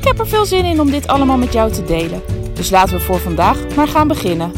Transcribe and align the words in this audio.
Ik 0.00 0.06
heb 0.06 0.18
er 0.18 0.28
veel 0.28 0.46
zin 0.46 0.64
in 0.64 0.80
om 0.80 0.90
dit 0.90 1.06
allemaal 1.06 1.36
met 1.36 1.52
jou 1.52 1.72
te 1.72 1.84
delen. 1.84 2.22
Dus 2.54 2.70
laten 2.70 2.96
we 2.96 3.00
voor 3.00 3.18
vandaag 3.18 3.74
maar 3.76 3.88
gaan 3.88 4.08
beginnen. 4.08 4.52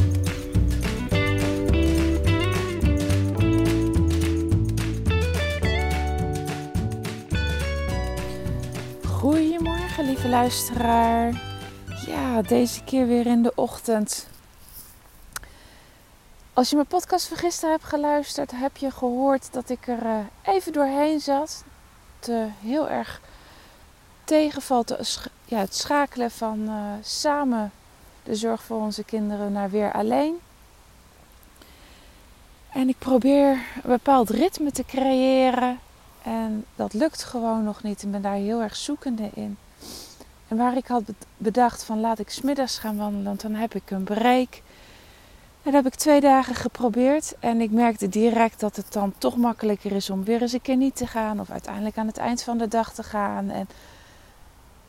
Goedemorgen, 9.07 10.05
lieve 10.05 10.29
luisteraar. 10.29 11.43
Ja, 12.07 12.43
deze 12.43 12.85
keer 12.85 13.07
weer 13.07 13.27
in 13.27 13.43
de 13.43 13.53
ochtend. 13.55 14.29
Als 16.53 16.69
je 16.71 16.75
mijn 16.75 16.89
podcast 16.89 17.29
van 17.29 17.37
gisteren 17.37 17.71
hebt 17.71 17.85
geluisterd, 17.85 18.51
heb 18.55 18.77
je 18.77 18.91
gehoord 18.91 19.53
dat 19.53 19.69
ik 19.69 19.89
er 19.89 20.03
eh, 20.07 20.55
even 20.55 20.73
doorheen 20.73 21.21
zat. 21.21 21.65
Te 22.19 22.47
heel 22.61 22.89
erg 22.89 23.21
tegenvalt 24.33 25.19
ja, 25.45 25.59
het 25.59 25.75
schakelen 25.75 26.31
van 26.31 26.59
uh, 26.69 26.75
samen 27.03 27.73
de 28.23 28.35
zorg 28.35 28.63
voor 28.63 28.81
onze 28.81 29.05
kinderen 29.05 29.53
naar 29.53 29.71
weer 29.71 29.93
alleen. 29.93 30.35
En 32.73 32.89
ik 32.89 32.99
probeer 32.99 33.51
een 33.51 33.91
bepaald 33.91 34.31
ritme 34.31 34.71
te 34.71 34.85
creëren. 34.85 35.79
En 36.23 36.65
dat 36.77 36.93
lukt 36.93 37.25
gewoon 37.25 37.65
nog 37.65 37.83
niet. 37.83 38.03
Ik 38.03 38.11
ben 38.11 38.23
daar 38.23 38.35
heel 38.35 38.61
erg 38.61 38.77
zoekende 38.77 39.31
in. 39.35 39.59
En 40.49 40.57
waar 40.57 40.77
ik 40.77 40.87
had 40.87 41.03
bedacht 41.37 41.85
van 41.85 42.01
laat 42.01 42.19
ik 42.19 42.31
smiddags 42.31 42.79
gaan 42.79 42.97
wandelen, 42.97 43.25
want 43.25 43.41
dan 43.41 43.55
heb 43.55 43.75
ik 43.75 43.91
een 43.91 44.05
break. 44.05 44.63
En 45.63 45.73
dat 45.73 45.73
heb 45.73 45.87
ik 45.87 45.95
twee 45.95 46.21
dagen 46.21 46.55
geprobeerd. 46.55 47.35
En 47.39 47.61
ik 47.61 47.71
merkte 47.71 48.09
direct 48.09 48.61
dat 48.61 48.77
het 48.77 48.93
dan 48.93 49.13
toch 49.19 49.37
makkelijker 49.37 49.93
is 49.93 50.11
om 50.11 50.25
weer 50.25 50.43
eens 50.43 50.53
een 50.53 50.63
keer 50.63 50.77
niet 50.77 50.97
te 50.97 51.07
gaan. 51.07 51.41
Of 51.41 51.51
uiteindelijk 51.51 51.97
aan 51.97 52.07
het 52.07 52.19
eind 52.19 52.43
van 52.43 52.59
de 52.59 52.69
dag 52.69 52.93
te 52.93 53.03
gaan. 53.03 53.51
En 53.51 53.69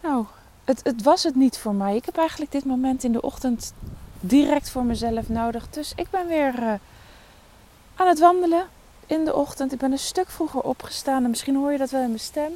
nou, 0.03 0.25
het, 0.63 0.79
het 0.83 1.03
was 1.03 1.23
het 1.23 1.35
niet 1.35 1.57
voor 1.57 1.73
mij. 1.75 1.95
Ik 1.95 2.05
heb 2.05 2.17
eigenlijk 2.17 2.51
dit 2.51 2.65
moment 2.65 3.03
in 3.03 3.11
de 3.11 3.21
ochtend 3.21 3.73
direct 4.19 4.69
voor 4.69 4.83
mezelf 4.83 5.29
nodig. 5.29 5.69
Dus 5.69 5.93
ik 5.95 6.09
ben 6.09 6.27
weer 6.27 6.59
uh, 6.59 6.73
aan 7.95 8.07
het 8.07 8.19
wandelen 8.19 8.65
in 9.05 9.25
de 9.25 9.35
ochtend. 9.35 9.71
Ik 9.71 9.79
ben 9.79 9.91
een 9.91 9.99
stuk 9.99 10.29
vroeger 10.29 10.61
opgestaan. 10.61 11.23
En 11.23 11.29
misschien 11.29 11.55
hoor 11.55 11.71
je 11.71 11.77
dat 11.77 11.89
wel 11.89 12.01
in 12.01 12.07
mijn 12.07 12.19
stem. 12.19 12.51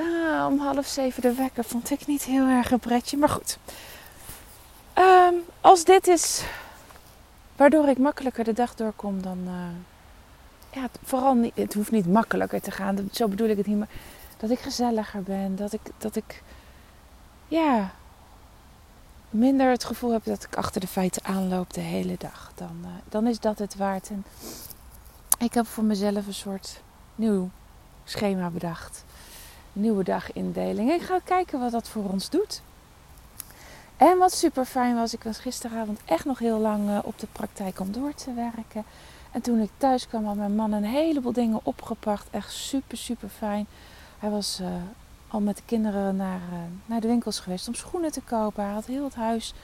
Uh, 0.00 0.46
om 0.50 0.58
half 0.58 0.86
zeven 0.86 1.22
de 1.22 1.34
wekker 1.34 1.64
vond 1.64 1.90
ik 1.90 2.06
niet 2.06 2.22
heel 2.22 2.46
erg 2.46 2.70
een 2.70 2.78
pretje. 2.78 3.16
Maar 3.16 3.28
goed. 3.28 3.58
Um, 4.98 5.34
als 5.60 5.84
dit 5.84 6.06
is 6.06 6.44
waardoor 7.56 7.88
ik 7.88 7.98
makkelijker 7.98 8.44
de 8.44 8.52
dag 8.52 8.74
doorkom, 8.74 9.22
dan. 9.22 9.38
Uh, 9.46 9.52
ja, 10.70 10.88
vooral 11.02 11.34
niet, 11.34 11.56
het 11.56 11.74
hoeft 11.74 11.90
niet 11.90 12.06
makkelijker 12.06 12.60
te 12.60 12.70
gaan. 12.70 13.08
Zo 13.12 13.28
bedoel 13.28 13.48
ik 13.48 13.56
het 13.56 13.66
niet. 13.66 13.78
Maar 13.78 13.88
dat 14.36 14.50
ik 14.50 14.58
gezelliger 14.58 15.22
ben. 15.22 15.56
Dat 15.56 15.72
ik, 15.72 15.80
dat 15.98 16.16
ik 16.16 16.42
ja, 17.48 17.92
minder 19.30 19.70
het 19.70 19.84
gevoel 19.84 20.12
heb 20.12 20.24
dat 20.24 20.44
ik 20.44 20.56
achter 20.56 20.80
de 20.80 20.86
feiten 20.86 21.24
aanloop 21.24 21.72
de 21.72 21.80
hele 21.80 22.16
dag. 22.18 22.52
Dan, 22.54 22.78
uh, 22.82 22.88
dan 23.08 23.26
is 23.26 23.40
dat 23.40 23.58
het 23.58 23.76
waard. 23.76 24.08
En 24.08 24.24
ik 25.38 25.54
heb 25.54 25.66
voor 25.66 25.84
mezelf 25.84 26.26
een 26.26 26.34
soort 26.34 26.82
nieuw 27.14 27.50
schema 28.04 28.50
bedacht. 28.50 29.04
Nieuwe 29.72 30.04
dagindeling. 30.04 30.90
Ik 30.92 31.02
ga 31.02 31.18
kijken 31.24 31.60
wat 31.60 31.72
dat 31.72 31.88
voor 31.88 32.10
ons 32.10 32.30
doet. 32.30 32.62
En 33.96 34.18
wat 34.18 34.32
super 34.32 34.64
fijn 34.64 34.94
was, 34.94 35.14
ik 35.14 35.22
was 35.22 35.38
gisteravond 35.38 36.00
echt 36.04 36.24
nog 36.24 36.38
heel 36.38 36.58
lang 36.58 36.88
uh, 36.88 36.98
op 37.02 37.18
de 37.18 37.26
praktijk 37.32 37.80
om 37.80 37.92
door 37.92 38.14
te 38.14 38.34
werken. 38.34 38.84
En 39.30 39.40
toen 39.40 39.60
ik 39.60 39.70
thuis 39.76 40.08
kwam, 40.08 40.24
had 40.24 40.36
mijn 40.36 40.54
man 40.54 40.72
een 40.72 40.84
heleboel 40.84 41.32
dingen 41.32 41.60
opgepakt. 41.62 42.26
Echt 42.30 42.52
super, 42.52 42.98
super 42.98 43.28
fijn. 43.28 43.66
Hij 44.24 44.32
was 44.32 44.58
uh, 44.60 44.68
al 45.28 45.40
met 45.40 45.56
de 45.56 45.62
kinderen 45.66 46.16
naar, 46.16 46.40
uh, 46.52 46.58
naar 46.86 47.00
de 47.00 47.06
winkels 47.06 47.40
geweest 47.40 47.68
om 47.68 47.74
schoenen 47.74 48.12
te 48.12 48.20
kopen. 48.20 48.64
Hij 48.64 48.72
had 48.72 48.86
heel 48.86 49.04
het 49.04 49.14
huis 49.14 49.54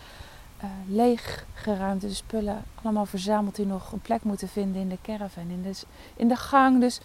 uh, 0.64 0.70
leeg 0.86 1.44
geruimd. 1.54 2.00
De 2.00 2.14
spullen 2.14 2.64
allemaal 2.82 3.06
verzameld 3.06 3.56
die 3.56 3.66
nog 3.66 3.92
een 3.92 4.00
plek 4.00 4.22
moeten 4.22 4.48
vinden 4.48 4.80
in 4.80 4.88
de 4.88 4.98
caravan, 5.02 5.50
in 5.50 5.62
de, 5.62 5.72
in 6.16 6.28
de 6.28 6.36
gang. 6.36 6.80
Dus 6.80 7.00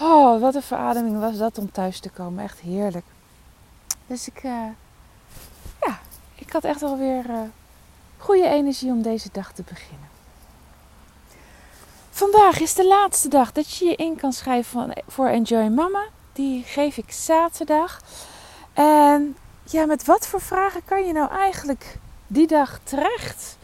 oh, 0.00 0.40
wat 0.40 0.54
een 0.54 0.62
verademing 0.62 1.18
was 1.18 1.36
dat 1.36 1.58
om 1.58 1.72
thuis 1.72 2.00
te 2.00 2.10
komen. 2.10 2.44
Echt 2.44 2.58
heerlijk. 2.60 3.06
Dus 4.06 4.28
ik, 4.28 4.42
ja, 4.42 5.98
ik 6.34 6.52
had 6.52 6.64
echt 6.64 6.82
alweer 6.82 7.24
goede 8.18 8.48
energie 8.48 8.90
om 8.90 9.02
deze 9.02 9.28
dag 9.32 9.52
te 9.52 9.62
beginnen. 9.62 10.08
Vandaag 12.10 12.60
is 12.60 12.74
de 12.74 12.86
laatste 12.86 13.28
dag 13.28 13.52
dat 13.52 13.76
je 13.76 13.84
je 13.84 13.96
in 13.96 14.16
kan 14.16 14.32
schrijven 14.32 14.92
voor 15.06 15.26
Enjoy 15.26 15.68
Mama 15.68 16.04
die 16.38 16.62
geef 16.62 16.96
ik 16.96 17.12
zaterdag. 17.12 18.00
En 18.72 19.36
ja, 19.64 19.86
met 19.86 20.04
wat 20.04 20.26
voor 20.26 20.40
vragen 20.40 20.84
kan 20.84 21.06
je 21.06 21.12
nou 21.12 21.30
eigenlijk 21.30 21.98
die 22.26 22.46
dag 22.46 22.78
terecht? 22.82 23.56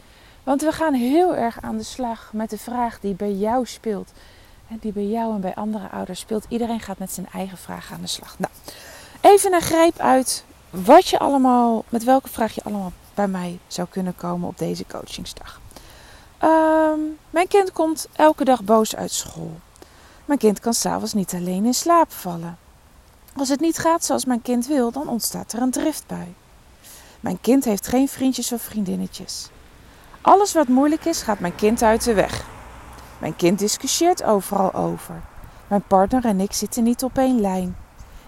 Want 0.43 0.61
we 0.61 0.71
gaan 0.71 0.93
heel 0.93 1.35
erg 1.35 1.61
aan 1.61 1.77
de 1.77 1.83
slag 1.83 2.29
met 2.33 2.49
de 2.49 2.57
vraag 2.57 2.99
die 2.99 3.13
bij 3.13 3.31
jou 3.31 3.65
speelt. 3.65 4.11
En 4.67 4.77
die 4.81 4.91
bij 4.91 5.05
jou 5.05 5.33
en 5.33 5.41
bij 5.41 5.55
andere 5.55 5.89
ouders 5.89 6.19
speelt. 6.19 6.45
Iedereen 6.49 6.79
gaat 6.79 6.97
met 6.97 7.11
zijn 7.11 7.27
eigen 7.33 7.57
vraag 7.57 7.91
aan 7.91 8.01
de 8.01 8.07
slag. 8.07 8.39
Nou, 8.39 8.53
even 9.21 9.53
een 9.53 9.61
greep 9.61 9.99
uit 9.99 10.43
wat 10.69 11.07
je 11.07 11.19
allemaal, 11.19 11.83
met 11.89 12.03
welke 12.03 12.29
vraag 12.29 12.55
je 12.55 12.63
allemaal 12.63 12.91
bij 13.13 13.27
mij 13.27 13.59
zou 13.67 13.87
kunnen 13.87 14.15
komen 14.15 14.47
op 14.47 14.57
deze 14.57 14.85
coachingsdag. 14.87 15.61
Um, 16.43 17.17
mijn 17.29 17.47
kind 17.47 17.71
komt 17.71 18.07
elke 18.15 18.43
dag 18.43 18.63
boos 18.63 18.95
uit 18.95 19.11
school. 19.11 19.51
Mijn 20.25 20.39
kind 20.39 20.59
kan 20.59 20.73
s'avonds 20.73 21.13
niet 21.13 21.33
alleen 21.33 21.65
in 21.65 21.73
slaap 21.73 22.11
vallen. 22.11 22.64
Als 23.37 23.49
het 23.49 23.59
niet 23.59 23.77
gaat 23.77 24.03
zoals 24.05 24.25
mijn 24.25 24.41
kind 24.41 24.67
wil, 24.67 24.91
dan 24.91 25.07
ontstaat 25.07 25.53
er 25.53 25.61
een 25.61 25.71
driftbui. 25.71 26.33
Mijn 27.19 27.41
kind 27.41 27.65
heeft 27.65 27.87
geen 27.87 28.07
vriendjes 28.07 28.51
of 28.51 28.61
vriendinnetjes. 28.61 29.49
Alles 30.21 30.53
wat 30.53 30.67
moeilijk 30.67 31.05
is, 31.05 31.21
gaat 31.21 31.39
mijn 31.39 31.55
kind 31.55 31.83
uit 31.83 32.03
de 32.03 32.13
weg. 32.13 32.45
Mijn 33.19 33.35
kind 33.35 33.59
discussieert 33.59 34.23
overal 34.23 34.73
over. 34.73 35.21
Mijn 35.67 35.83
partner 35.87 36.25
en 36.25 36.39
ik 36.39 36.53
zitten 36.53 36.83
niet 36.83 37.03
op 37.03 37.17
één 37.17 37.41
lijn. 37.41 37.75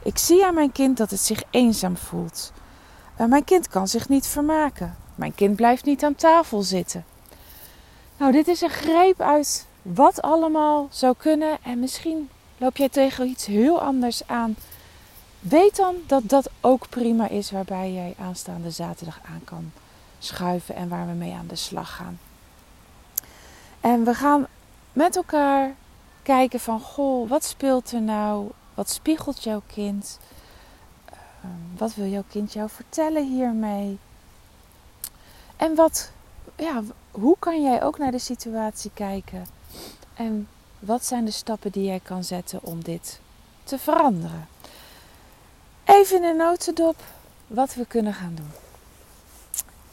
Ik 0.03 0.17
zie 0.17 0.45
aan 0.45 0.53
mijn 0.53 0.71
kind 0.71 0.97
dat 0.97 1.09
het 1.09 1.19
zich 1.19 1.43
eenzaam 1.49 1.97
voelt. 1.97 2.51
Mijn 3.27 3.43
kind 3.43 3.67
kan 3.67 3.87
zich 3.87 4.09
niet 4.09 4.27
vermaken. 4.27 4.95
Mijn 5.15 5.35
kind 5.35 5.55
blijft 5.55 5.85
niet 5.85 6.03
aan 6.03 6.15
tafel 6.15 6.61
zitten. 6.61 7.05
Nou, 8.17 8.31
dit 8.31 8.47
is 8.47 8.61
een 8.61 8.69
greep 8.69 9.21
uit 9.21 9.65
wat 9.81 10.21
allemaal 10.21 10.87
zou 10.91 11.13
kunnen. 11.17 11.57
En 11.63 11.79
misschien 11.79 12.29
loop 12.57 12.77
jij 12.77 12.89
tegen 12.89 13.27
iets 13.27 13.45
heel 13.45 13.81
anders 13.81 14.27
aan 14.27 14.55
Weet 15.49 15.75
dan 15.75 15.95
dat 16.07 16.23
dat 16.25 16.49
ook 16.61 16.89
prima 16.89 17.27
is 17.27 17.51
waarbij 17.51 17.93
jij 17.93 18.15
aanstaande 18.19 18.71
zaterdag 18.71 19.19
aan 19.25 19.41
kan 19.43 19.71
schuiven 20.19 20.75
en 20.75 20.89
waar 20.89 21.07
we 21.07 21.13
mee 21.13 21.33
aan 21.33 21.47
de 21.47 21.55
slag 21.55 21.95
gaan. 21.95 22.19
En 23.81 24.03
we 24.03 24.13
gaan 24.13 24.47
met 24.93 25.15
elkaar 25.15 25.75
kijken 26.23 26.59
van, 26.59 26.79
goh, 26.79 27.29
wat 27.29 27.43
speelt 27.43 27.91
er 27.91 28.01
nou? 28.01 28.49
Wat 28.73 28.89
spiegelt 28.89 29.43
jouw 29.43 29.61
kind? 29.67 30.19
Ehm, 31.05 31.77
wat 31.77 31.95
wil 31.95 32.07
jouw 32.07 32.23
kind 32.29 32.53
jou 32.53 32.69
vertellen 32.69 33.27
hiermee? 33.27 33.97
En 35.55 35.75
wat, 35.75 36.11
ja, 36.55 36.83
hoe 37.11 37.35
kan 37.39 37.61
jij 37.61 37.83
ook 37.83 37.97
naar 37.97 38.11
de 38.11 38.19
situatie 38.19 38.91
kijken? 38.93 39.45
En 40.13 40.47
wat 40.79 41.05
zijn 41.05 41.25
de 41.25 41.31
stappen 41.31 41.71
die 41.71 41.85
jij 41.85 41.99
kan 42.03 42.23
zetten 42.23 42.63
om 42.63 42.83
dit 42.83 43.19
te 43.63 43.79
veranderen? 43.79 44.47
Even 45.87 46.17
in 46.17 46.23
een 46.23 46.37
notendop 46.37 46.95
wat 47.47 47.73
we 47.73 47.85
kunnen 47.85 48.13
gaan 48.13 48.35
doen. 48.35 48.51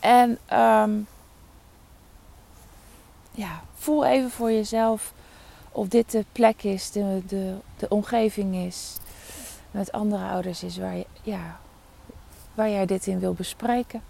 En 0.00 0.58
um, 0.60 1.06
ja, 3.30 3.62
voel 3.74 4.04
even 4.04 4.30
voor 4.30 4.52
jezelf 4.52 5.12
of 5.72 5.88
dit 5.88 6.10
de 6.10 6.24
plek 6.32 6.62
is, 6.62 6.90
de, 6.90 7.22
de, 7.26 7.54
de 7.76 7.88
omgeving 7.88 8.54
is, 8.54 8.96
met 9.70 9.92
andere 9.92 10.24
ouders 10.24 10.62
is 10.62 10.76
waar, 10.76 10.96
je, 10.96 11.06
ja, 11.22 11.60
waar 12.54 12.70
jij 12.70 12.86
dit 12.86 13.06
in 13.06 13.18
wil 13.18 13.32
bespreken. 13.32 14.02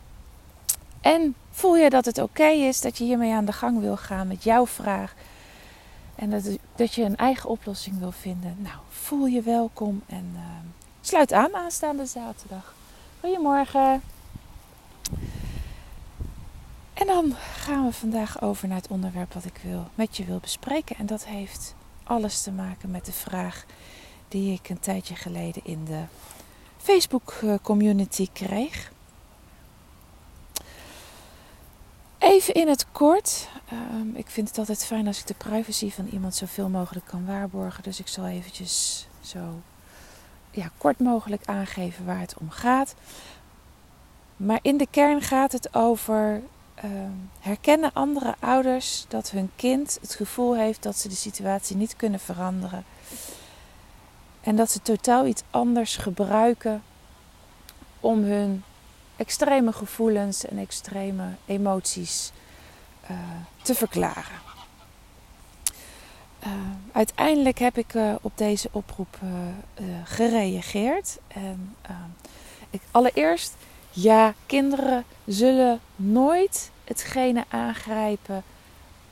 En 1.01 1.35
voel 1.51 1.77
je 1.77 1.91
dat 1.91 2.05
het 2.05 2.19
oké 2.19 2.47
is 2.47 2.81
dat 2.81 2.99
je 2.99 3.05
hiermee 3.05 3.33
aan 3.33 3.45
de 3.45 3.53
gang 3.53 3.81
wil 3.81 3.97
gaan 3.97 4.27
met 4.27 4.45
jouw 4.45 4.67
vraag. 4.67 5.15
En 6.15 6.31
dat, 6.31 6.59
dat 6.77 6.95
je 6.95 7.03
een 7.03 7.17
eigen 7.17 7.51
oplossing 7.51 7.99
wil 7.99 8.13
vinden. 8.13 8.57
Nou, 8.59 8.77
voel 8.89 9.27
je 9.27 9.43
welkom 9.43 10.03
en 10.07 10.31
uh, 10.35 10.41
Sluit 11.07 11.33
aan 11.33 11.55
aanstaande 11.55 12.07
zaterdag. 12.07 12.75
Goedemorgen. 13.21 14.03
En 16.95 17.07
dan 17.07 17.35
gaan 17.57 17.85
we 17.85 17.93
vandaag 17.93 18.43
over 18.43 18.69
naar 18.69 18.77
het 18.77 18.89
onderwerp 18.89 19.33
wat 19.33 19.45
ik 19.45 19.61
wil, 19.63 19.89
met 19.95 20.17
je 20.17 20.25
wil 20.25 20.39
bespreken. 20.39 20.97
En 20.97 21.07
dat 21.07 21.25
heeft 21.25 21.75
alles 22.05 22.43
te 22.43 22.51
maken 22.51 22.91
met 22.91 23.07
de 23.07 23.13
vraag 23.13 23.65
die 24.29 24.53
ik 24.53 24.69
een 24.69 24.81
tijdje 24.81 25.15
geleden 25.15 25.65
in 25.65 25.85
de 25.85 26.03
Facebook 26.77 27.35
eh, 27.43 27.55
community 27.63 28.29
kreeg. 28.33 28.93
Even 32.19 32.55
in 32.55 32.69
het 32.69 32.87
kort. 32.93 33.49
Ehm, 33.69 34.15
ik 34.15 34.31
vind 34.31 34.49
het 34.49 34.59
altijd 34.59 34.85
fijn 34.85 35.07
als 35.07 35.19
ik 35.19 35.27
de 35.27 35.35
privacy 35.35 35.91
van 35.91 36.07
iemand 36.07 36.35
zoveel 36.35 36.69
mogelijk 36.69 37.07
kan 37.07 37.27
waarborgen. 37.27 37.83
Dus 37.83 38.01
ik 38.01 38.09
zal 38.09 38.27
eventjes 38.27 39.07
zo 39.21 39.63
ja, 40.55 40.71
kort 40.79 40.99
mogelijk 40.99 41.45
aangeven 41.45 42.05
waar 42.05 42.21
het 42.21 42.35
om 42.41 42.51
gaat. 42.51 42.95
Maar 44.37 44.59
in 44.63 44.77
de 44.77 44.87
kern 44.91 45.23
gaat 45.23 45.53
het 45.53 45.75
over 45.75 46.43
uh, 46.85 46.91
herkennen 47.41 47.93
andere 47.93 48.35
ouders 48.39 49.05
dat 49.09 49.31
hun 49.31 49.51
kind 49.57 49.99
het 50.01 50.15
gevoel 50.15 50.57
heeft 50.57 50.83
dat 50.83 50.97
ze 50.97 51.09
de 51.09 51.15
situatie 51.15 51.77
niet 51.77 51.97
kunnen 51.97 52.21
veranderen. 52.21 52.85
En 54.41 54.57
dat 54.57 54.71
ze 54.71 54.83
totaal 54.83 55.27
iets 55.27 55.43
anders 55.51 55.97
gebruiken 55.97 56.83
om 58.01 58.23
hun 58.23 58.65
extreme 59.17 59.73
gevoelens 59.73 60.47
en 60.47 60.59
extreme 60.59 61.25
emoties 61.47 62.33
uh, 63.11 63.17
te 63.63 63.75
verklaren. 63.75 64.41
Uh, 66.47 66.51
uiteindelijk 66.95 67.59
heb 67.59 67.79
ik 67.79 67.95
uh, 67.95 68.15
op 68.21 68.33
deze 68.35 68.69
oproep 68.73 69.19
gereageerd. 70.05 71.19
En 71.29 71.77
ik, 72.71 72.81
allereerst, 72.91 73.55
ja, 73.91 74.35
kinderen 74.47 75.05
zullen 75.27 75.81
nooit 75.97 76.71
hetgene 76.85 77.45
aangrijpen 77.49 78.43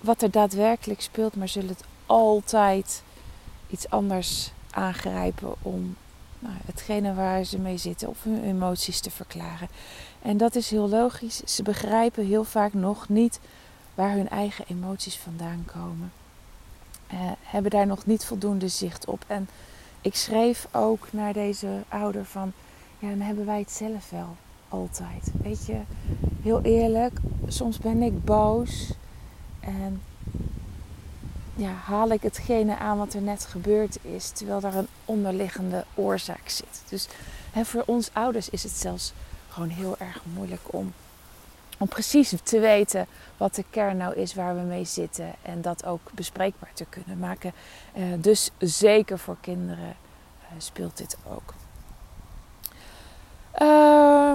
wat 0.01 0.23
er 0.23 0.31
daadwerkelijk 0.31 1.01
speelt, 1.01 1.37
maar 1.37 1.49
zullen 1.49 1.69
het 1.69 1.85
altijd 2.07 3.03
iets 3.71 3.91
anders 3.91 4.53
aangrijpen 4.71 5.55
om 5.63 5.97
nou, 6.39 6.55
hetgene 6.67 7.15
waar 7.15 7.45
ze 7.45 7.59
mee 7.59 7.77
zitten 7.77 8.09
of 8.09 8.23
hun 8.23 8.45
emoties 8.45 9.01
te 9.01 9.11
verklaren. 9.11 9.69
En 10.23 10.37
dat 10.37 10.55
is 10.55 10.71
heel 10.71 10.89
logisch. 10.89 11.37
Ze 11.37 11.63
begrijpen 11.63 12.27
heel 12.27 12.45
vaak 12.45 12.73
nog 12.73 13.09
niet 13.09 13.41
waar 13.95 14.13
hun 14.13 14.29
eigen 14.29 14.65
emoties 14.69 15.19
vandaan 15.19 15.65
komen. 15.75 16.13
Uh, 17.13 17.19
hebben 17.43 17.71
daar 17.71 17.87
nog 17.87 18.07
niet 18.07 18.25
voldoende 18.25 18.69
zicht 18.69 19.07
op. 19.07 19.25
En 19.27 19.49
ik 20.01 20.15
schreef 20.15 20.69
ook 20.73 21.09
naar 21.11 21.33
deze 21.33 21.69
ouder 21.89 22.25
van, 22.25 22.53
ja, 22.99 23.09
dan 23.09 23.21
hebben 23.21 23.47
wij 23.47 23.59
het 23.59 23.71
zelf 23.71 24.11
wel 24.11 24.37
altijd. 24.69 25.31
Weet 25.43 25.67
je, 25.67 25.81
heel 26.43 26.61
eerlijk, 26.63 27.19
soms 27.47 27.79
ben 27.79 28.03
ik 28.03 28.25
boos 28.25 28.93
en 29.61 30.03
ja, 31.55 31.71
haal 31.71 32.09
ik 32.09 32.23
hetgene 32.23 32.79
aan 32.79 32.99
wat 32.99 33.15
er 33.15 33.23
net 33.23 33.45
gebeurd 33.45 33.99
is, 34.03 34.31
terwijl 34.31 34.61
daar 34.61 34.75
een 34.75 34.89
onderliggende 35.05 35.85
oorzaak 35.95 36.49
zit. 36.49 36.83
Dus 36.89 37.09
hè, 37.53 37.65
voor 37.65 37.83
ons 37.87 38.11
ouders 38.13 38.49
is 38.49 38.63
het 38.63 38.73
zelfs 38.73 39.13
gewoon 39.49 39.69
heel 39.69 39.97
erg 39.99 40.23
moeilijk 40.35 40.63
om, 40.65 40.93
om 41.83 41.89
precies 41.89 42.35
te 42.43 42.59
weten 42.59 43.07
wat 43.37 43.55
de 43.55 43.65
kern 43.71 43.97
nou 43.97 44.15
is 44.15 44.35
waar 44.35 44.55
we 44.55 44.61
mee 44.61 44.85
zitten 44.85 45.35
en 45.43 45.63
dat 45.63 45.85
ook 45.85 46.13
bespreekbaar 46.13 46.73
te 46.75 46.85
kunnen 46.89 47.19
maken. 47.19 47.53
Uh, 47.95 48.05
dus 48.19 48.51
zeker 48.59 49.19
voor 49.19 49.37
kinderen 49.41 49.97
uh, 50.41 50.47
speelt 50.59 50.97
dit 50.97 51.17
ook. 51.29 51.55
Uh, 53.61 54.33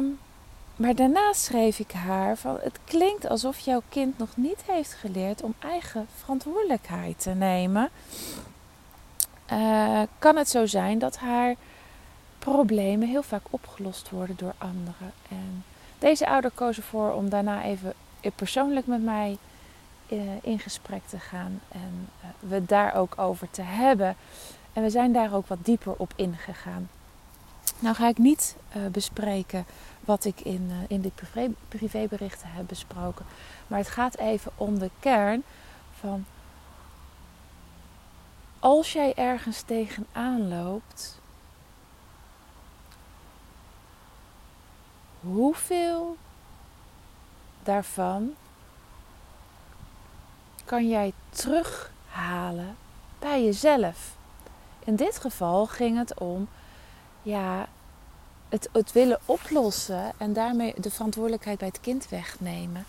maar 0.76 0.96
daarna 0.96 1.34
schreef 1.34 1.80
ik 1.80 1.92
haar 1.92 2.38
van 2.38 2.58
het 2.62 2.80
klinkt 2.84 3.28
alsof 3.28 3.60
jouw 3.60 3.82
kind 3.90 4.18
nog 4.18 4.30
niet 4.36 4.64
heeft 4.66 4.94
geleerd 4.94 5.42
om 5.42 5.54
eigen 5.60 6.08
verantwoordelijkheid 6.16 7.20
te 7.20 7.30
nemen. 7.30 7.90
Uh, 9.52 10.02
kan 10.20 10.36
het 10.36 10.50
zo 10.50 10.66
zijn 10.66 11.00
dat 11.00 11.18
haar 11.18 11.56
problemen 12.40 13.08
heel 13.08 13.24
vaak 13.24 13.44
opgelost 13.50 14.10
worden 14.10 14.36
door 14.36 14.54
anderen. 14.58 15.14
En 15.30 15.64
deze 16.00 16.28
ouder 16.28 16.52
koos 16.52 16.78
ervoor 16.78 17.12
om 17.12 17.30
daarna 17.30 17.64
even 17.64 17.94
persoonlijk 18.36 18.88
met 18.88 19.04
mij 19.04 19.38
uh, 20.08 20.20
in 20.42 20.60
gesprek 20.60 21.02
te 21.06 21.20
gaan 21.20 21.62
en 21.72 22.10
uh, 22.24 22.50
we 22.50 22.66
daar 22.66 22.96
ook 22.96 23.18
over 23.18 23.50
te 23.50 23.62
hebben. 23.62 24.16
En 24.74 24.84
we 24.84 24.90
zijn 24.90 25.14
daar 25.14 25.34
ook 25.34 25.48
wat 25.48 25.66
dieper 25.66 25.94
op 25.98 26.14
ingegaan. 26.16 26.90
Nou 27.80 27.96
ga 27.96 28.08
ik 28.08 28.18
niet 28.18 28.56
bespreken 28.92 29.66
wat 30.00 30.26
ik 30.26 30.40
in, 30.40 30.72
in 30.88 31.02
dit 31.02 31.16
privé, 31.16 31.50
privéberichten 31.68 32.50
heb 32.52 32.68
besproken. 32.68 33.26
Maar 33.68 33.80
het 33.80 33.88
gaat 33.88 34.18
even 34.18 34.52
om 34.56 34.80
de 34.80 34.90
kern 35.00 35.44
van 36.00 36.26
als 38.60 38.94
jij 38.94 39.14
ergens 39.16 39.62
tegenaan 39.62 40.48
loopt, 40.48 41.20
hoeveel 45.34 46.18
daarvan 47.64 48.34
kan 50.66 50.88
jij 50.88 51.14
terughalen 51.30 52.78
bij 53.20 53.44
jezelf? 53.44 54.16
In 54.80 54.96
dit 54.96 55.20
geval 55.20 55.66
ging 55.66 55.98
het 55.98 56.20
om 56.20 56.48
ja, 57.22 57.68
het, 58.50 58.70
het 58.72 58.92
willen 58.92 59.20
oplossen 59.26 60.12
en 60.18 60.34
daarmee 60.34 60.74
de 60.78 60.92
verantwoordelijkheid 60.92 61.58
bij 61.58 61.68
het 61.68 61.80
kind 61.80 62.10
wegnemen. 62.10 62.86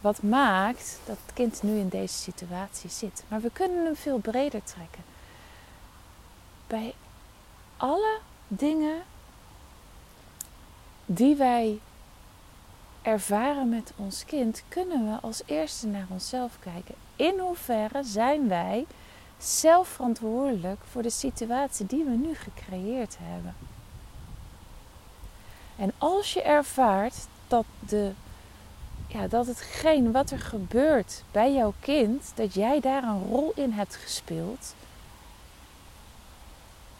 Wat 0.00 0.22
maakt 0.22 0.98
dat 1.04 1.16
het 1.24 1.34
kind 1.34 1.62
nu 1.62 1.78
in 1.78 1.88
deze 1.88 2.14
situatie 2.14 2.90
zit. 2.90 3.24
Maar 3.28 3.40
we 3.40 3.50
kunnen 3.52 3.84
hem 3.84 3.96
veel 3.96 4.18
breder 4.18 4.62
trekken. 4.64 5.04
Bij 6.66 6.94
alle 7.76 8.18
dingen 8.48 9.02
die 11.06 11.36
wij 11.36 11.78
ervaren 13.02 13.68
met 13.68 13.92
ons 13.96 14.24
kind, 14.24 14.62
kunnen 14.68 15.10
we 15.10 15.20
als 15.20 15.42
eerste 15.46 15.86
naar 15.86 16.06
onszelf 16.08 16.58
kijken. 16.60 16.94
In 17.16 17.38
hoeverre 17.38 18.04
zijn 18.04 18.48
wij 18.48 18.86
zelf 19.38 19.88
verantwoordelijk 19.88 20.80
voor 20.90 21.02
de 21.02 21.10
situatie 21.10 21.86
die 21.86 22.04
we 22.04 22.10
nu 22.10 22.34
gecreëerd 22.34 23.16
hebben? 23.20 23.54
En 25.76 25.92
als 25.98 26.32
je 26.32 26.42
ervaart 26.42 27.14
dat, 27.48 27.64
de, 27.78 28.12
ja, 29.06 29.28
dat 29.28 29.46
hetgeen 29.46 30.12
wat 30.12 30.30
er 30.30 30.40
gebeurt 30.40 31.22
bij 31.30 31.52
jouw 31.52 31.72
kind, 31.80 32.32
dat 32.34 32.54
jij 32.54 32.80
daar 32.80 33.02
een 33.02 33.24
rol 33.28 33.52
in 33.54 33.72
hebt 33.72 33.96
gespeeld. 33.96 34.74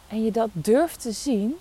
En 0.07 0.23
je 0.23 0.31
dat 0.31 0.49
durft 0.53 1.01
te 1.01 1.11
zien, 1.11 1.55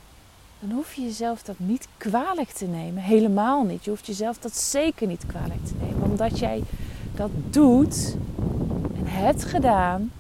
dan 0.63 0.71
hoef 0.71 0.95
je 0.95 1.03
jezelf 1.03 1.43
dat 1.43 1.59
niet 1.59 1.89
kwalijk 1.97 2.51
te 2.51 2.67
nemen. 2.67 3.03
Helemaal 3.03 3.63
niet. 3.63 3.85
Je 3.85 3.91
hoeft 3.91 4.07
jezelf 4.07 4.39
dat 4.39 4.57
zeker 4.57 5.07
niet 5.07 5.27
kwalijk 5.27 5.67
te 5.67 5.75
nemen. 5.81 6.03
Omdat 6.03 6.39
jij 6.39 6.63
dat 7.15 7.31
doet 7.51 8.17
en 8.97 9.07
hebt 9.07 9.45
gedaan 9.45 10.13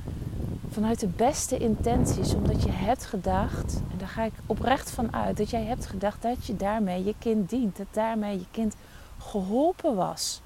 vanuit 0.70 1.00
de 1.00 1.06
beste 1.06 1.58
intenties, 1.58 2.34
omdat 2.34 2.62
je 2.62 2.70
hebt 2.70 3.04
gedacht, 3.04 3.80
en 3.90 3.98
daar 3.98 4.08
ga 4.08 4.22
ik 4.22 4.32
oprecht 4.46 4.90
van 4.90 5.14
uit, 5.14 5.36
dat 5.36 5.50
jij 5.50 5.64
hebt 5.64 5.86
gedacht 5.86 6.22
dat 6.22 6.46
je 6.46 6.56
daarmee 6.56 7.04
je 7.04 7.14
kind 7.18 7.50
dient, 7.50 7.76
dat 7.76 7.86
daarmee 7.90 8.38
je 8.38 8.46
kind 8.50 8.74
geholpen 9.18 9.94
was. 9.94 10.40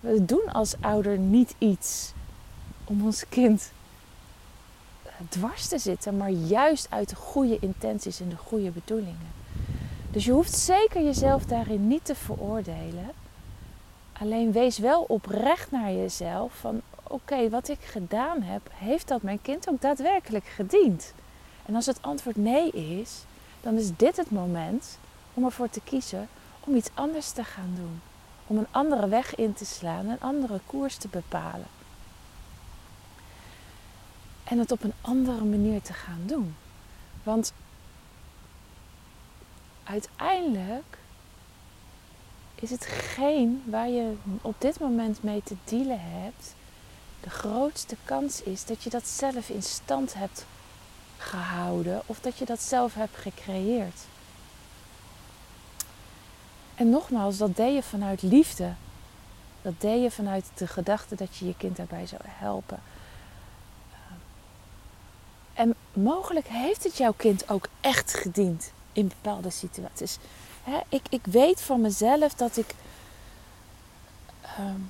We 0.00 0.24
doen 0.24 0.52
als 0.52 0.74
ouder 0.80 1.18
niet 1.18 1.54
iets 1.58 2.12
om 2.84 3.04
ons 3.04 3.24
kind 3.28 3.70
dwars 5.28 5.66
te 5.68 5.78
zitten, 5.78 6.16
maar 6.16 6.30
juist 6.30 6.86
uit 6.90 7.08
de 7.08 7.16
goede 7.16 7.58
intenties 7.60 8.20
en 8.20 8.28
de 8.28 8.36
goede 8.36 8.70
bedoelingen. 8.70 9.34
Dus 10.10 10.24
je 10.24 10.32
hoeft 10.32 10.54
zeker 10.54 11.04
jezelf 11.04 11.44
daarin 11.44 11.86
niet 11.86 12.04
te 12.04 12.14
veroordelen. 12.14 13.10
Alleen 14.12 14.52
wees 14.52 14.78
wel 14.78 15.02
oprecht 15.02 15.70
naar 15.70 15.92
jezelf 15.92 16.52
van 16.60 16.80
oké, 17.02 17.48
wat 17.48 17.68
ik 17.68 17.80
gedaan 17.80 18.42
heb, 18.42 18.70
heeft 18.74 19.08
dat 19.08 19.22
mijn 19.22 19.42
kind 19.42 19.68
ook 19.68 19.80
daadwerkelijk 19.80 20.44
gediend? 20.44 21.12
En 21.66 21.74
als 21.74 21.86
het 21.86 22.02
antwoord 22.02 22.36
nee 22.36 22.70
is, 22.70 23.24
dan 23.60 23.74
is 23.74 23.96
dit 23.96 24.16
het 24.16 24.30
moment 24.30 24.98
om 25.34 25.44
ervoor 25.44 25.70
te 25.70 25.80
kiezen 25.84 26.28
om 26.60 26.74
iets 26.74 26.90
anders 26.94 27.30
te 27.30 27.44
gaan 27.44 27.72
doen. 27.76 28.00
Om 28.46 28.58
een 28.58 28.66
andere 28.70 29.08
weg 29.08 29.34
in 29.34 29.54
te 29.54 29.64
slaan, 29.64 30.08
een 30.08 30.20
andere 30.20 30.60
koers 30.66 30.96
te 30.96 31.08
bepalen. 31.08 31.66
En 34.46 34.58
het 34.58 34.72
op 34.72 34.82
een 34.82 34.92
andere 35.00 35.44
manier 35.44 35.82
te 35.82 35.92
gaan 35.92 36.22
doen. 36.26 36.56
Want 37.22 37.52
uiteindelijk 39.84 40.98
is 42.54 42.70
het 42.70 42.86
geen 42.86 43.62
waar 43.66 43.88
je 43.88 44.14
op 44.40 44.54
dit 44.58 44.80
moment 44.80 45.22
mee 45.22 45.42
te 45.44 45.56
dealen 45.64 46.00
hebt, 46.00 46.54
de 47.20 47.30
grootste 47.30 47.96
kans 48.04 48.42
is 48.42 48.64
dat 48.64 48.82
je 48.82 48.90
dat 48.90 49.08
zelf 49.08 49.48
in 49.48 49.62
stand 49.62 50.14
hebt 50.14 50.46
gehouden 51.18 52.02
of 52.06 52.20
dat 52.20 52.38
je 52.38 52.44
dat 52.44 52.62
zelf 52.62 52.94
hebt 52.94 53.16
gecreëerd. 53.16 54.00
En 56.74 56.90
nogmaals, 56.90 57.36
dat 57.36 57.56
deed 57.56 57.74
je 57.74 57.82
vanuit 57.82 58.22
liefde. 58.22 58.72
Dat 59.62 59.80
deed 59.80 60.02
je 60.02 60.10
vanuit 60.10 60.44
de 60.54 60.66
gedachte 60.66 61.14
dat 61.14 61.36
je 61.36 61.46
je 61.46 61.56
kind 61.56 61.76
daarbij 61.76 62.06
zou 62.06 62.20
helpen. 62.24 62.80
En 65.56 65.74
mogelijk 65.92 66.46
heeft 66.48 66.84
het 66.84 66.96
jouw 66.96 67.14
kind 67.16 67.48
ook 67.48 67.68
echt 67.80 68.14
gediend 68.14 68.72
in 68.92 69.08
bepaalde 69.08 69.50
situaties. 69.50 70.18
ik, 70.88 71.02
ik 71.08 71.26
weet 71.26 71.60
van 71.60 71.80
mezelf 71.80 72.34
dat 72.34 72.56
ik. 72.56 72.74
Ehm, 74.42 74.80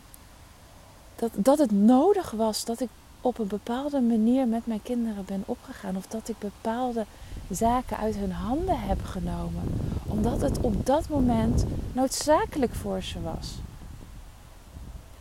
dat, 1.17 1.31
dat 1.35 1.59
het 1.59 1.71
nodig 1.71 2.31
was 2.31 2.65
dat 2.65 2.81
ik 2.81 2.89
op 3.21 3.39
een 3.39 3.47
bepaalde 3.47 4.01
manier 4.01 4.47
met 4.47 4.67
mijn 4.67 4.83
kinderen 4.83 5.25
ben 5.25 5.43
opgegaan. 5.47 5.97
Of 5.97 6.07
dat 6.07 6.29
ik 6.29 6.39
bepaalde 6.39 7.05
zaken 7.51 7.97
uit 7.97 8.17
hun 8.17 8.33
handen 8.33 8.81
heb 8.81 9.05
genomen. 9.05 9.81
Omdat 10.07 10.41
het 10.41 10.61
op 10.61 10.87
dat 10.87 11.09
moment 11.09 11.65
noodzakelijk 11.93 12.75
voor 12.75 13.03
ze 13.03 13.23
was. 13.23 13.55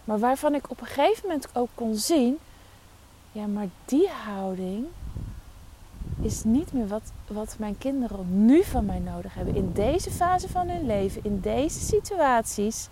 Maar 0.03 0.19
waarvan 0.19 0.55
ik 0.55 0.69
op 0.69 0.81
een 0.81 0.87
gegeven 0.87 1.27
moment 1.27 1.47
ook 1.53 1.69
kon 1.73 1.95
zien. 1.95 2.37
Ja, 3.31 3.45
maar 3.45 3.67
die 3.85 4.09
houding 4.09 4.85
is 6.22 6.43
niet 6.43 6.74
meer 6.74 6.88
wat, 6.88 7.12
wat 7.27 7.55
mijn 7.60 7.77
kinderen 7.77 8.45
nu 8.45 8.63
van 8.63 8.86
mij 8.86 9.00
nodig 9.00 9.34
hebben. 9.34 9.55
In 9.55 9.72
deze 9.74 10.12
fase 10.12 10.50
van 10.50 10.69
hun 10.69 10.86
leven, 10.86 11.24
in 11.24 11.39
deze 11.39 11.79
situaties, 11.79 12.88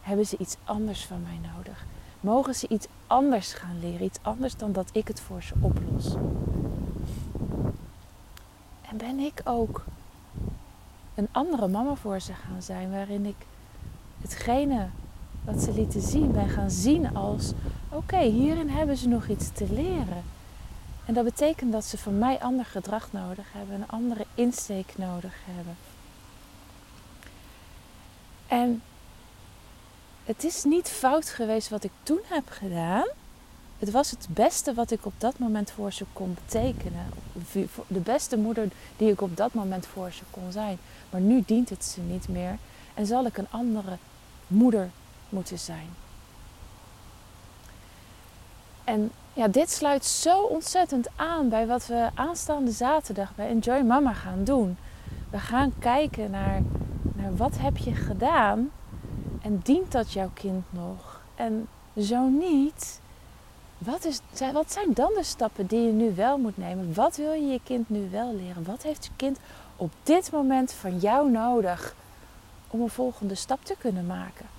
hebben 0.00 0.26
ze 0.26 0.36
iets 0.38 0.56
anders 0.64 1.04
van 1.04 1.22
mij 1.22 1.50
nodig. 1.54 1.86
Mogen 2.20 2.54
ze 2.54 2.68
iets 2.68 2.86
anders 3.06 3.52
gaan 3.52 3.78
leren, 3.80 4.04
iets 4.04 4.18
anders 4.22 4.56
dan 4.56 4.72
dat 4.72 4.90
ik 4.92 5.08
het 5.08 5.20
voor 5.20 5.42
ze 5.42 5.54
oplos. 5.60 6.14
En 8.90 8.96
ben 8.96 9.18
ik 9.18 9.40
ook 9.44 9.84
een 11.14 11.28
andere 11.32 11.68
mama 11.68 11.94
voor 11.94 12.20
ze 12.20 12.32
gaan 12.32 12.62
zijn, 12.62 12.90
waarin 12.90 13.26
ik 13.26 13.46
hetgene 14.20 14.86
wat 15.44 15.62
ze 15.62 15.72
lieten 15.72 16.02
zien 16.02 16.32
ben 16.32 16.48
gaan 16.48 16.70
zien 16.70 17.14
als: 17.14 17.52
oké, 17.88 18.18
hierin 18.18 18.68
hebben 18.68 18.96
ze 18.96 19.08
nog 19.08 19.28
iets 19.28 19.52
te 19.52 19.66
leren. 19.72 20.22
En 21.08 21.14
dat 21.14 21.24
betekent 21.24 21.72
dat 21.72 21.84
ze 21.84 21.98
van 21.98 22.18
mij 22.18 22.38
ander 22.38 22.64
gedrag 22.64 23.12
nodig 23.12 23.52
hebben, 23.52 23.74
een 23.74 23.88
andere 23.88 24.26
insteek 24.34 24.92
nodig 24.96 25.34
hebben. 25.44 25.76
En 28.46 28.82
het 30.24 30.44
is 30.44 30.64
niet 30.64 30.88
fout 30.88 31.28
geweest 31.28 31.68
wat 31.68 31.84
ik 31.84 31.90
toen 32.02 32.20
heb 32.24 32.48
gedaan. 32.48 33.06
Het 33.78 33.90
was 33.90 34.10
het 34.10 34.26
beste 34.30 34.74
wat 34.74 34.90
ik 34.90 35.06
op 35.06 35.12
dat 35.18 35.38
moment 35.38 35.70
voor 35.70 35.92
ze 35.92 36.04
kon 36.12 36.36
betekenen. 36.44 37.06
De 37.86 38.00
beste 38.00 38.38
moeder 38.38 38.68
die 38.96 39.10
ik 39.10 39.20
op 39.20 39.36
dat 39.36 39.54
moment 39.54 39.86
voor 39.86 40.12
ze 40.12 40.22
kon 40.30 40.52
zijn. 40.52 40.78
Maar 41.10 41.20
nu 41.20 41.42
dient 41.46 41.68
het 41.68 41.84
ze 41.84 42.00
niet 42.00 42.28
meer 42.28 42.58
en 42.94 43.06
zal 43.06 43.26
ik 43.26 43.36
een 43.36 43.50
andere 43.50 43.96
moeder 44.46 44.90
moeten 45.28 45.58
zijn. 45.58 45.88
En 48.88 49.10
ja, 49.32 49.48
dit 49.48 49.70
sluit 49.70 50.04
zo 50.04 50.42
ontzettend 50.42 51.08
aan 51.16 51.48
bij 51.48 51.66
wat 51.66 51.86
we 51.86 52.08
aanstaande 52.14 52.70
zaterdag 52.70 53.34
bij 53.34 53.48
Enjoy 53.48 53.80
Mama 53.80 54.12
gaan 54.12 54.44
doen. 54.44 54.76
We 55.30 55.38
gaan 55.38 55.72
kijken 55.78 56.30
naar, 56.30 56.62
naar 57.14 57.36
wat 57.36 57.58
heb 57.58 57.76
je 57.76 57.94
gedaan 57.94 58.70
en 59.42 59.60
dient 59.62 59.92
dat 59.92 60.12
jouw 60.12 60.30
kind 60.34 60.64
nog? 60.70 61.20
En 61.34 61.68
zo 62.00 62.28
niet, 62.28 63.00
wat, 63.78 64.04
is, 64.04 64.20
wat 64.52 64.72
zijn 64.72 64.92
dan 64.94 65.12
de 65.14 65.24
stappen 65.24 65.66
die 65.66 65.86
je 65.86 65.92
nu 65.92 66.14
wel 66.14 66.38
moet 66.38 66.56
nemen? 66.56 66.94
Wat 66.94 67.16
wil 67.16 67.32
je 67.32 67.46
je 67.46 67.60
kind 67.64 67.90
nu 67.90 68.08
wel 68.10 68.34
leren? 68.34 68.64
Wat 68.64 68.82
heeft 68.82 69.04
je 69.04 69.10
kind 69.16 69.38
op 69.76 69.92
dit 70.02 70.32
moment 70.32 70.72
van 70.72 70.98
jou 70.98 71.30
nodig 71.30 71.94
om 72.68 72.80
een 72.80 72.90
volgende 72.90 73.34
stap 73.34 73.64
te 73.64 73.74
kunnen 73.78 74.06
maken? 74.06 74.57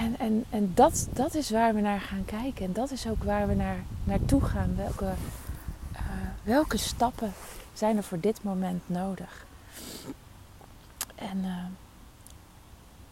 En, 0.00 0.18
en, 0.18 0.44
en 0.50 0.72
dat, 0.74 1.08
dat 1.12 1.34
is 1.34 1.50
waar 1.50 1.74
we 1.74 1.80
naar 1.80 2.00
gaan 2.00 2.24
kijken. 2.24 2.64
En 2.64 2.72
dat 2.72 2.90
is 2.90 3.08
ook 3.08 3.24
waar 3.24 3.48
we 3.48 3.54
naar, 3.54 3.78
naartoe 4.04 4.40
gaan. 4.40 4.76
Welke, 4.76 5.12
uh, 5.92 6.00
welke 6.42 6.76
stappen 6.76 7.32
zijn 7.72 7.96
er 7.96 8.02
voor 8.02 8.20
dit 8.20 8.42
moment 8.42 8.82
nodig? 8.86 9.46
En 11.14 11.38
uh, 11.38 11.64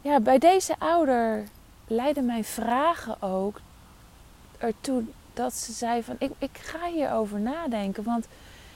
ja, 0.01 0.21
bij 0.21 0.39
deze 0.39 0.75
ouder 0.79 1.45
leidden 1.87 2.25
mijn 2.25 2.45
vragen 2.45 3.23
ook 3.23 3.61
ertoe 4.59 5.03
dat 5.35 5.55
ze 5.55 5.73
zei 5.73 6.03
van 6.03 6.17
ik, 6.19 6.31
ik 6.39 6.59
ga 6.63 6.91
hierover 6.91 7.41
nadenken. 7.41 8.05
Want 8.05 8.27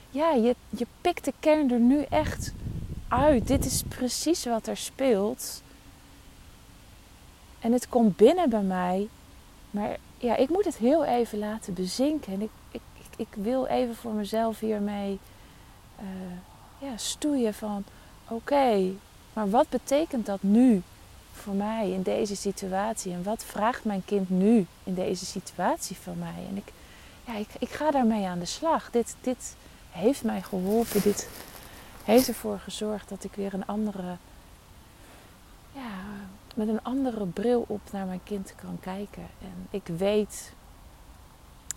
ja, 0.09 0.31
je, 0.31 0.55
je 0.69 0.87
pikt 1.01 1.25
de 1.25 1.33
kern 1.39 1.71
er 1.71 1.79
nu 1.79 2.03
echt 2.09 2.53
uit. 3.07 3.47
Dit 3.47 3.65
is 3.65 3.83
precies 3.87 4.45
wat 4.45 4.67
er 4.67 4.77
speelt. 4.77 5.62
En 7.63 7.71
het 7.71 7.89
komt 7.89 8.15
binnen 8.15 8.49
bij 8.49 8.61
mij. 8.61 9.09
Maar 9.71 9.97
ja, 10.17 10.35
ik 10.35 10.49
moet 10.49 10.65
het 10.65 10.77
heel 10.77 11.03
even 11.03 11.39
laten 11.39 11.73
bezinken. 11.73 12.33
En 12.33 12.41
ik, 12.41 12.49
ik, 12.71 12.81
ik 13.17 13.27
wil 13.33 13.65
even 13.65 13.95
voor 13.95 14.11
mezelf 14.11 14.59
hiermee 14.59 15.19
uh, 15.99 16.07
ja, 16.89 16.97
stoeien 16.97 17.53
van... 17.53 17.83
Oké, 18.27 18.91
maar 19.33 19.49
wat 19.49 19.69
betekent 19.69 20.25
dat 20.25 20.43
nu 20.43 20.81
voor 21.33 21.53
mij 21.53 21.91
in 21.91 22.01
deze 22.01 22.35
situatie? 22.35 23.13
En 23.13 23.23
wat 23.23 23.43
vraagt 23.43 23.83
mijn 23.83 24.05
kind 24.05 24.29
nu 24.29 24.65
in 24.83 24.93
deze 24.93 25.25
situatie 25.25 25.95
van 25.95 26.17
mij? 26.19 26.45
En 26.49 26.57
ik, 26.57 26.71
ja, 27.27 27.35
ik, 27.35 27.49
ik 27.59 27.69
ga 27.69 27.91
daarmee 27.91 28.25
aan 28.25 28.39
de 28.39 28.45
slag. 28.45 28.91
Dit, 28.91 29.15
dit 29.21 29.55
heeft 29.91 30.23
mij 30.23 30.41
geholpen. 30.41 31.01
Dit 31.01 31.29
heeft 32.03 32.27
ervoor 32.27 32.59
gezorgd 32.59 33.09
dat 33.09 33.23
ik 33.23 33.31
weer 33.35 33.53
een 33.53 33.65
andere 33.65 34.15
met 36.53 36.67
een 36.67 36.83
andere 36.83 37.25
bril 37.25 37.65
op 37.67 37.81
naar 37.91 38.05
mijn 38.05 38.23
kind 38.23 38.53
kan 38.55 38.77
kijken. 38.79 39.27
En 39.41 39.67
ik 39.69 39.87
weet 39.97 40.53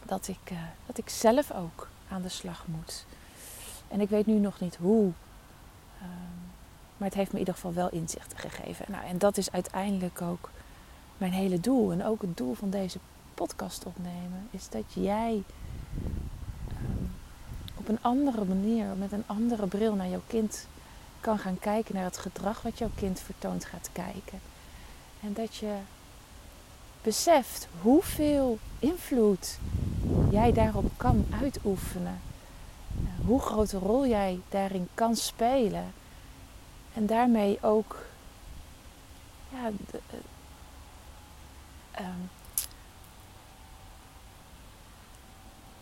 dat 0.05 0.29
ik, 0.29 0.51
uh, 0.53 0.59
dat 0.87 0.99
ik 0.99 1.09
zelf 1.09 1.53
ook 1.53 1.89
aan 2.09 2.23
de 2.23 2.29
slag 2.29 2.65
moet. 2.67 3.05
En 3.89 4.01
ik 4.01 4.09
weet 4.09 4.27
nu 4.27 4.39
nog 4.39 4.61
niet 4.61 4.77
hoe. 4.77 5.07
Uh, 5.07 6.09
maar 6.97 7.09
het 7.09 7.15
heeft 7.15 7.33
me 7.33 7.35
in 7.35 7.39
ieder 7.39 7.55
geval 7.55 7.73
wel 7.73 7.91
inzichten 7.91 8.39
gegeven. 8.39 8.85
Nou, 8.89 9.05
en 9.05 9.19
dat 9.19 9.37
is 9.37 9.53
uiteindelijk 9.53 10.23
ook 10.23 10.51
mijn 11.19 11.33
hele 11.33 11.61
doel. 11.61 11.93
En 11.93 12.05
ook 12.05 12.21
het 12.21 12.37
doel 12.37 12.55
van 12.55 12.71
deze 12.71 12.99
podcast 13.35 13.87
opnemen. 13.87 14.49
Is 14.51 14.69
dat 14.69 14.85
jij 14.93 15.43
um, 16.71 17.13
op 17.75 17.89
een 17.89 18.03
andere 18.03 18.45
manier, 18.45 18.87
met 18.99 19.13
een 19.13 19.25
andere 19.27 19.67
bril 19.67 19.95
naar 19.95 20.09
jouw 20.09 20.23
kind 20.27 20.67
kan 21.21 21.39
gaan 21.39 21.59
kijken. 21.59 21.95
Naar 21.95 22.05
het 22.05 22.19
gedrag 22.19 22.63
wat 22.63 22.79
jouw 22.79 22.91
kind 22.95 23.21
vertoont 23.21 23.65
gaat 23.65 23.91
kijken. 23.93 24.41
En 25.27 25.33
dat 25.33 25.57
je 25.57 25.75
beseft 27.03 27.69
hoeveel 27.81 28.59
invloed 28.79 29.59
jij 30.31 30.53
daarop 30.53 30.91
kan 30.97 31.27
uitoefenen. 31.41 32.21
Hoe 33.27 33.41
grote 33.41 33.79
rol 33.79 34.07
jij 34.07 34.41
daarin 34.49 34.89
kan 34.95 35.17
spelen. 35.17 35.93
En 36.95 37.07
daarmee 37.07 37.59
ook 37.61 38.05
ja, 39.49 39.71
de, 39.91 40.01
uh, 42.01 42.07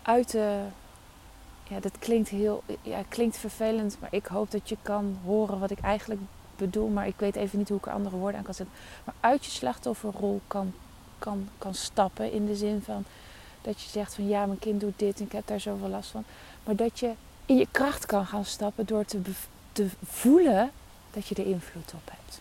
uit 0.03 0.31
de. 0.31 0.63
Ja, 1.65 1.81
dat 1.81 1.99
klinkt 1.99 2.29
heel. 2.29 2.63
Ja, 2.83 3.03
klinkt 3.09 3.37
vervelend, 3.37 3.97
maar 4.01 4.13
ik 4.15 4.27
hoop 4.27 4.51
dat 4.51 4.69
je 4.69 4.77
kan 4.83 5.19
horen 5.25 5.59
wat 5.59 5.71
ik 5.71 5.81
eigenlijk 5.81 6.21
bedoel, 6.57 6.89
maar 6.89 7.07
ik 7.07 7.19
weet 7.19 7.37
even 7.37 7.59
niet 7.59 7.69
hoe 7.69 7.79
ik 7.79 7.87
er 7.87 7.93
andere 7.93 8.17
woorden 8.17 8.39
aan 8.39 8.45
kan 8.45 8.55
zetten. 8.55 8.75
Maar 9.05 9.15
uit 9.21 9.45
je 9.45 9.51
slachtofferrol 9.51 10.41
kan, 10.47 10.73
kan, 11.19 11.49
kan 11.59 11.75
stappen 11.75 12.33
in 12.33 12.47
de 12.47 12.57
zin 12.57 12.83
van 12.83 13.05
dat 13.63 13.81
je 13.81 13.89
zegt 13.89 14.15
van 14.15 14.29
ja, 14.29 14.47
mijn 14.47 14.59
kind 14.59 14.81
doet 14.81 14.99
dit 14.99 15.19
en 15.19 15.25
ik 15.25 15.33
heb 15.33 15.47
daar 15.47 15.61
zoveel 15.61 15.89
last 15.89 16.11
van. 16.11 16.25
Maar 16.65 16.77
dat 16.77 16.99
je 16.99 17.13
in 17.47 17.57
je 17.57 17.69
kracht 17.71 18.07
kan 18.07 18.27
gaan 18.27 18.45
stappen 18.45 18.87
door 18.87 19.05
te, 19.05 19.21
te 19.73 19.89
voelen 20.05 20.71
dat 21.11 21.27
je 21.27 21.35
er 21.35 21.47
invloed 21.47 21.93
op 21.95 22.11
hebt. 22.11 22.41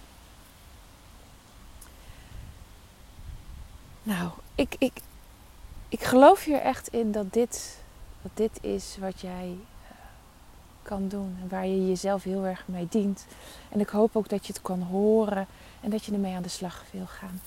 Nou, 4.03 4.29
ik, 4.55 4.75
ik, 4.77 4.93
ik 5.89 6.03
geloof 6.03 6.43
hier 6.43 6.60
echt 6.60 6.88
in 6.88 7.12
dat 7.12 7.34
dit, 7.34 7.82
dat 8.22 8.32
dit 8.34 8.63
is 8.63 8.98
wat 9.00 9.22
jij 9.22 9.58
kan 10.83 11.07
doen 11.07 11.37
en 11.41 11.49
waar 11.49 11.67
je 11.67 11.87
jezelf 11.87 12.23
heel 12.23 12.45
erg 12.45 12.63
mee 12.65 12.87
dient. 12.89 13.25
En 13.69 13.79
ik 13.79 13.89
hoop 13.89 14.15
ook 14.15 14.29
dat 14.29 14.47
je 14.47 14.53
het 14.53 14.61
kan 14.61 14.81
horen 14.81 15.47
en 15.81 15.89
dat 15.89 16.05
je 16.05 16.11
ermee 16.11 16.35
aan 16.35 16.41
de 16.41 16.49
slag 16.49 16.83
wil 16.91 17.05
gaan. 17.05 17.41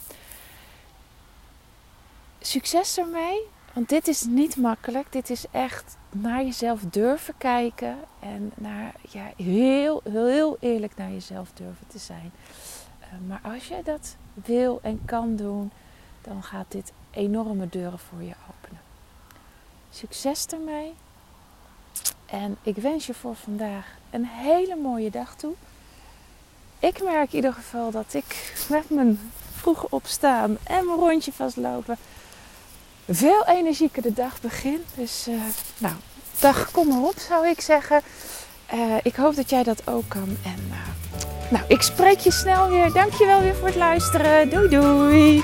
Succes 2.40 2.98
ermee, 2.98 3.40
want 3.72 3.88
dit 3.88 4.08
is 4.08 4.22
niet 4.22 4.56
makkelijk. 4.56 5.12
Dit 5.12 5.30
is 5.30 5.44
echt 5.50 5.96
naar 6.10 6.42
jezelf 6.42 6.80
durven 6.90 7.34
kijken 7.38 7.96
en 8.20 8.52
naar, 8.54 8.94
ja, 9.08 9.32
heel, 9.36 10.00
heel, 10.04 10.26
heel 10.26 10.56
eerlijk 10.60 10.96
naar 10.96 11.10
jezelf 11.10 11.50
durven 11.54 11.86
te 11.86 11.98
zijn. 11.98 12.32
Eh, 13.00 13.08
maar 13.26 13.40
als 13.42 13.68
je 13.68 13.80
dat 13.84 14.16
wil 14.34 14.78
en 14.82 15.04
kan 15.04 15.36
doen, 15.36 15.70
dan 16.22 16.42
gaat 16.42 16.72
dit 16.72 16.92
enorme 17.10 17.68
deuren 17.68 17.98
voor 17.98 18.22
je 18.22 18.34
openen. 18.48 18.80
Succes 19.90 20.46
ermee. 20.46 20.94
En 22.26 22.56
ik 22.62 22.76
wens 22.76 23.06
je 23.06 23.14
voor 23.14 23.34
vandaag 23.34 23.86
een 24.10 24.26
hele 24.26 24.76
mooie 24.76 25.10
dag 25.10 25.36
toe. 25.36 25.54
ik 26.78 27.02
merk 27.02 27.28
in 27.28 27.36
ieder 27.36 27.52
geval 27.52 27.90
dat 27.90 28.14
ik 28.14 28.54
met 28.68 28.90
mijn 28.90 29.32
vroeg 29.54 29.86
opstaan 29.88 30.58
en 30.62 30.86
mijn 30.86 30.98
rondje 30.98 31.32
vastlopen 31.32 31.98
veel 33.08 33.44
energieker 33.46 34.02
de 34.02 34.12
dag 34.12 34.40
begin. 34.40 34.84
Dus 34.94 35.28
uh, 35.28 35.42
nou, 35.78 35.94
dag 36.40 36.70
kom 36.70 36.88
maar 36.88 37.02
op 37.02 37.18
zou 37.18 37.48
ik 37.48 37.60
zeggen. 37.60 38.02
Uh, 38.74 38.94
ik 39.02 39.16
hoop 39.16 39.36
dat 39.36 39.50
jij 39.50 39.62
dat 39.62 39.88
ook 39.88 40.08
kan. 40.08 40.36
En 40.44 40.70
uh, 40.70 40.76
nou, 41.50 41.64
ik 41.68 41.82
spreek 41.82 42.18
je 42.18 42.30
snel 42.30 42.68
weer. 42.68 42.92
Dankjewel 42.92 43.40
weer 43.40 43.54
voor 43.54 43.66
het 43.66 43.76
luisteren. 43.76 44.50
Doei 44.50 44.68
doei. 44.68 45.42